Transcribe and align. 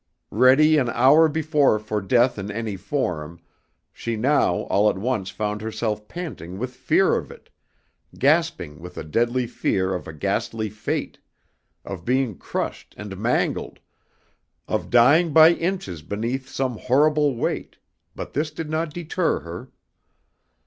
Ready 0.31 0.79
an 0.79 0.89
hour 0.89 1.27
before 1.27 1.77
for 1.77 2.01
death 2.01 2.39
in 2.39 2.49
any 2.49 2.75
form, 2.75 3.39
she 3.93 4.15
now 4.15 4.61
all 4.61 4.89
at 4.89 4.97
once 4.97 5.29
found 5.29 5.61
herself 5.61 6.07
panting 6.07 6.57
with 6.57 6.73
fear 6.73 7.15
of 7.15 7.29
it, 7.29 7.51
gasping 8.17 8.79
with 8.79 8.97
a 8.97 9.03
deadly 9.03 9.45
fear 9.45 9.93
of 9.93 10.07
a 10.07 10.13
ghastly 10.13 10.71
fate, 10.71 11.19
of 11.85 12.03
being 12.03 12.35
crushed 12.39 12.95
and 12.97 13.15
mangled, 13.15 13.79
of 14.67 14.89
dying 14.89 15.33
by 15.33 15.51
inches 15.51 16.01
beneath 16.01 16.49
some 16.49 16.79
horrible 16.79 17.35
weight, 17.35 17.77
but 18.15 18.33
this 18.33 18.49
did 18.49 18.71
not 18.71 18.91
deter 18.91 19.41
her. 19.41 19.69